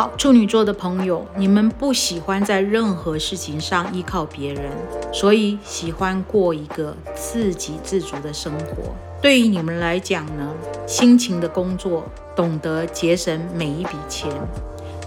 [0.00, 4.72] 好，处女座的朋友，你们不喜欢在任何事情上依靠别人，
[5.12, 8.94] 所以喜欢过一个自给自足的生活。
[9.20, 10.54] 对于你们来讲呢，
[10.86, 12.02] 辛勤的工作，
[12.34, 14.32] 懂得节省每一笔钱。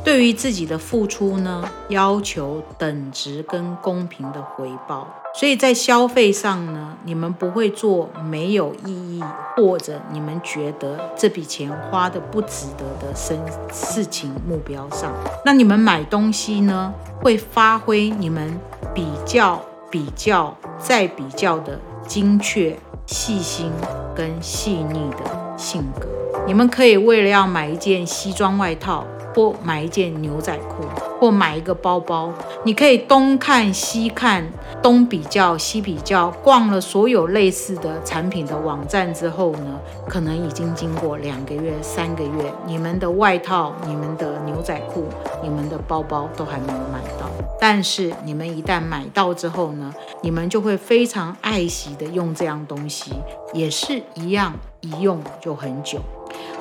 [0.03, 9.23] 对于自己的付出呢，要求等值跟公平的回报，所以在消费上呢，你们不会做没有意义
[9.55, 13.37] 或者你们觉得这笔钱花的不值得的生
[13.71, 15.11] 事情目标上。
[15.43, 18.59] 那你们买东西呢，会发挥你们
[18.93, 23.71] 比较、比较再比较的精确、细心
[24.15, 26.22] 跟细腻的性格。
[26.45, 29.05] 你们可以为了要买一件西装外套。
[29.35, 30.83] 或买一件牛仔裤，
[31.19, 32.31] 或买一个包包，
[32.63, 34.45] 你可以东看西看，
[34.79, 45.05] 东比较西比较，逛了所有类似的产品的网站之后呢，可能已经经过两个月、三个月，你们的外套、你们的牛仔裤、
[45.41, 47.27] 你们的包包都还没有买到。
[47.59, 53.13] 但是你们一旦买到之后呢，你们就会非常爱惜的用这样东西，
[53.51, 55.97] 也是一样，一用就很久。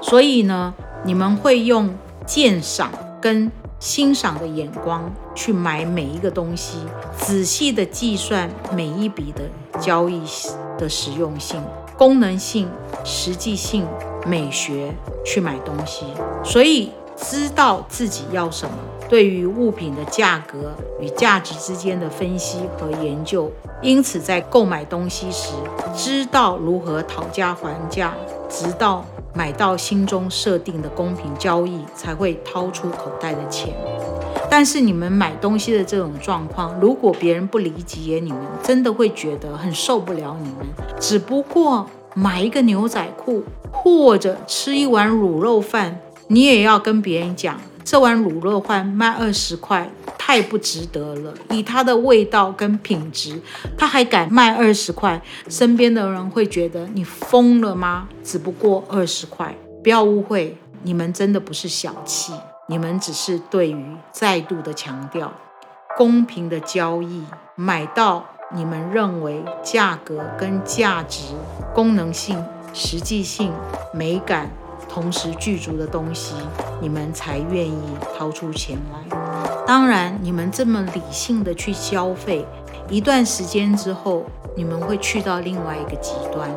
[0.02, 0.74] 所以呢，
[1.04, 1.88] 你们会用。
[2.24, 6.78] 鉴赏跟欣赏的眼光去买每一个东西，
[7.18, 9.42] 仔细的计算每一笔的
[9.80, 10.22] 交易
[10.78, 11.60] 的实用性、
[11.98, 12.68] 功能性、
[13.04, 13.84] 实际性、
[14.24, 16.06] 美学去买东西，
[16.44, 18.76] 所以知道自己要什么，
[19.08, 23.50] 对于物品的价格与价值之间的分析和研究，
[23.82, 25.52] 因此在购买东西时，
[25.92, 28.14] 知道如何讨价还价，
[28.48, 29.04] 直到。
[29.34, 33.74] 买到心中设定的公平交易，才会掏出口袋的钱。
[34.50, 40.66] 但是你们买东西的这种状况，如果别人不理解你们，真的会觉得很受不了你们。
[41.00, 47.58] 只不过买一个牛仔裤，或者吃一碗卤肉饭，你也要跟别人讲。
[47.92, 49.86] 这碗卤肉饭卖二十块，
[50.16, 51.34] 太不值得了。
[51.50, 53.38] 以它的味道跟品质，
[53.76, 55.20] 他还敢卖二十块，
[55.50, 58.08] 身边的人会觉得你疯了吗？
[58.24, 62.32] 只不过二十块，不要误会，你们真的不是小气，
[62.66, 65.30] 你们只是对于再度的强调
[65.94, 67.22] 公平的交易，
[67.56, 71.34] 买到你们认为价格跟价值、
[71.74, 72.42] 功能性、
[72.72, 73.52] 实际性、
[73.92, 74.50] 美感。
[74.92, 76.34] 同时具足的东西，
[76.78, 77.82] 你们才愿意
[78.18, 79.16] 掏出钱来。
[79.66, 82.44] 当然，你们这么理性的去消费，
[82.90, 86.50] 一段时间之后，你们会去到另外一个极端，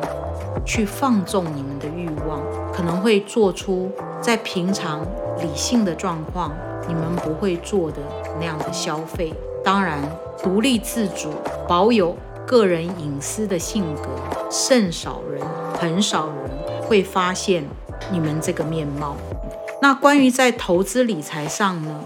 [0.66, 2.42] 去放纵你们的欲望，
[2.74, 5.00] 可能会做出在平常
[5.40, 6.52] 理性的状况
[6.86, 7.96] 你们不会做的
[8.38, 9.32] 那样的消费。
[9.64, 9.98] 当然，
[10.42, 11.30] 独立自主、
[11.66, 12.14] 保有
[12.46, 14.10] 个人隐私的性格，
[14.50, 15.42] 甚少人，
[15.80, 17.64] 很少人会发现。
[18.10, 19.16] 你们这个面貌，
[19.82, 22.00] 那关于在投资理财上呢？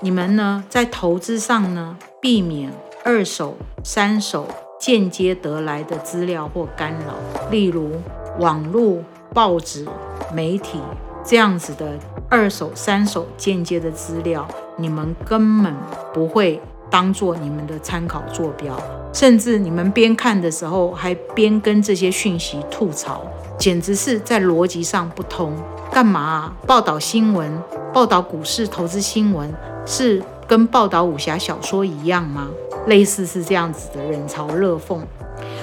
[0.00, 2.72] 你们呢在投资上呢，避免
[3.04, 4.46] 二手、三手
[4.78, 7.14] 间接得来的资料或干扰，
[7.50, 7.90] 例如
[8.38, 8.98] 网络、
[9.34, 9.86] 报纸、
[10.32, 10.78] 媒体
[11.24, 11.98] 这样子的
[12.28, 14.46] 二手、三手间接的资料，
[14.76, 15.74] 你们根本
[16.14, 16.60] 不会
[16.90, 18.76] 当做你们的参考坐标，
[19.12, 23.22] 甚至你们边看的时候还边跟这些讯息吐槽。
[23.58, 25.52] 简直是在逻辑上不通，
[25.90, 27.60] 干嘛啊报道新闻、
[27.92, 29.52] 报道股市投资新闻
[29.84, 32.46] 是跟报道武侠小说一样吗？
[32.86, 35.00] 类似是这样子的冷嘲热讽。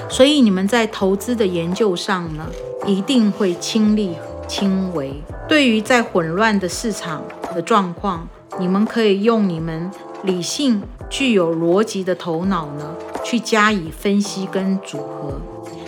[0.10, 2.46] 所以你们在投资的研究上呢，
[2.86, 4.14] 一定会亲力
[4.46, 5.24] 亲为。
[5.48, 7.24] 对于在混乱的市场
[7.54, 8.28] 的状况，
[8.60, 9.90] 你们可以用你们
[10.24, 15.42] 理性、具有逻辑的头脑呢，去加以分析跟组合。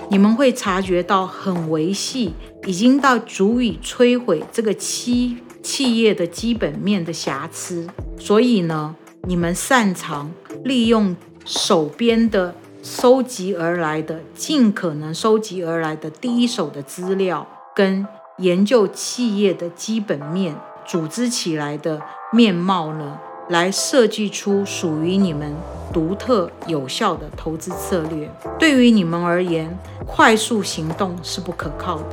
[0.10, 2.34] 你们会察觉到很维系，
[2.66, 7.88] 已经到足以摧毁这个企企业的基本面的瑕疵，
[8.18, 10.32] 所以呢，你们擅长
[10.64, 20.56] 利用手边的收集而来的，尽可能收集而来的第一手的资料，跟研究企业的基本面，
[20.86, 25.54] 组织起来的面貌呢，来设计出属于你们
[25.94, 28.30] 独特有效的投资策略。
[28.60, 32.06] 对于你们而言，快速行动是不可靠的，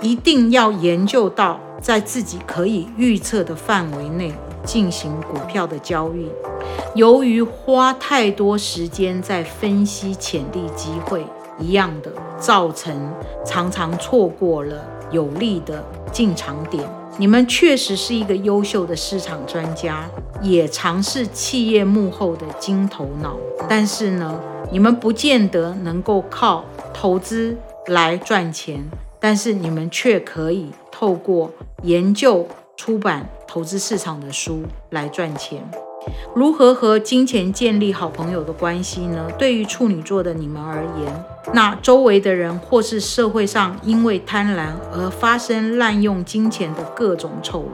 [0.00, 4.32] 一定要研究到在自己可以预测的范围内。
[4.64, 6.28] 进行股票的交易，
[6.94, 11.24] 由于花太多时间在分析潜力机会，
[11.58, 13.10] 一样的造成
[13.46, 15.82] 常常错过了有利的
[16.12, 16.84] 进场点。
[17.18, 20.08] 你们确实是一个优秀的市场专家，
[20.40, 23.36] 也尝试企业幕后的金头脑，
[23.68, 27.56] 但是呢，你们不见得能够靠投资
[27.88, 28.88] 来赚钱，
[29.18, 31.50] 但是你们却可以透过
[31.82, 33.28] 研究出版。
[33.50, 35.66] 投资市场的书来赚钱，
[36.34, 39.26] 如何和金钱建立好朋友的关系呢？
[39.38, 47.68] 对于处女座的你们而言，那周围的人或是社会上因为贪婪而发生滥用金钱的各种丑闻、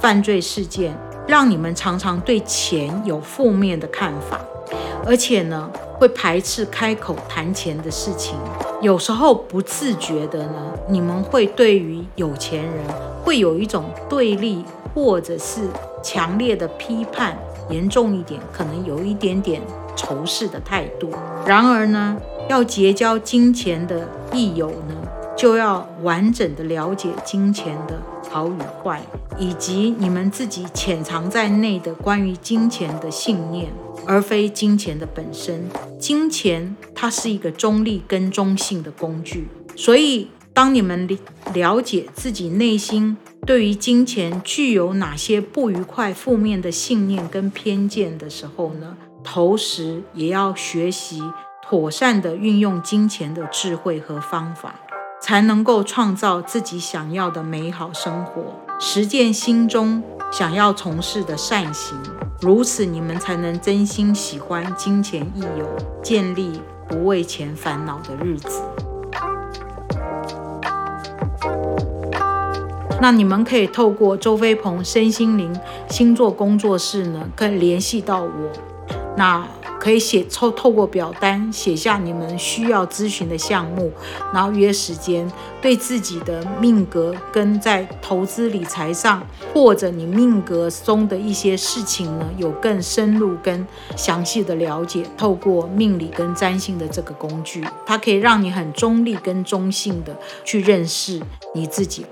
[0.00, 0.96] 犯罪事件，
[1.26, 4.40] 让你们常常对钱有负面的看法，
[5.06, 8.36] 而且呢，会排斥开口谈钱的事情。
[8.80, 12.84] 有时候不自觉的呢，你们会对于有钱人
[13.22, 14.64] 会有一种对立。
[14.92, 15.60] 或者是
[16.02, 17.38] 强烈的批判，
[17.70, 19.62] 严重一点，可能有一点点
[19.96, 21.10] 仇视的态度。
[21.46, 22.16] 然而呢，
[22.48, 24.94] 要结交金钱的益友呢，
[25.36, 28.00] 就要完整的了解金钱的
[28.30, 29.02] 好与坏，
[29.38, 33.70] 以及你们自己潜藏在内的关于金钱的信念，
[34.06, 35.64] 而非金钱的本身。
[35.98, 41.08] 金钱它是一个中立跟中性的工具，所以当你们
[41.54, 43.16] 了解自己内心。
[43.46, 48.96] 对于金钱具有哪些不愉快、负面的信念跟偏见的时候呢？
[49.22, 51.22] 同时也要学习
[51.62, 54.76] 妥善的运用金钱的智慧和方法，
[55.20, 58.42] 才能够创造自己想要的美好生活，
[58.78, 61.98] 实践心中想要从事的善行。
[62.40, 65.68] 如此，你们才能真心喜欢金钱益友，
[66.02, 68.62] 建立不为钱烦恼的日子。
[73.00, 75.58] 那你们可以透过周飞鹏身心灵
[75.88, 78.30] 星座工作室呢，可以联系到我。
[79.16, 79.46] 那
[79.78, 83.90] 可以写透透过表单写下你们需要咨询的项目，
[84.32, 85.30] 然后约时间，
[85.60, 95.02] 对自己的命格跟在投资理财上，或者你命格中的一些事情呢，有更深入跟详细的了解。
[95.16, 100.14] 透过命理跟占星的这个工具，它可以让你很中立跟中性的
[100.44, 101.20] 去认识
[101.54, 102.04] 你自己。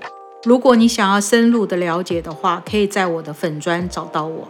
[0.43, 4.47] 如果你想要深入的了解的话，可以在我的粉砖找到我。